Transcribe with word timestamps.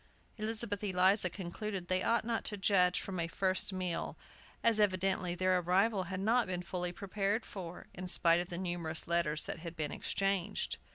Elizabeth 0.37 0.83
Eliza 0.83 1.29
concluded 1.29 1.87
they 1.87 2.01
ought 2.01 2.25
not 2.25 2.43
to 2.43 2.57
judge 2.57 2.99
from 2.99 3.19
a 3.19 3.27
first 3.27 3.71
meal, 3.71 4.17
as 4.63 4.79
evidently 4.79 5.35
their 5.35 5.59
arrival 5.59 6.05
had 6.05 6.19
not 6.19 6.47
been 6.47 6.63
fully 6.63 6.91
prepared 6.91 7.45
for, 7.45 7.85
in 7.93 8.07
spite 8.07 8.39
of 8.39 8.49
the 8.49 8.57
numerous 8.57 9.07
letters 9.07 9.43
that 9.43 9.59
had 9.59 9.75
been 9.75 9.91
exchanged. 9.91 10.77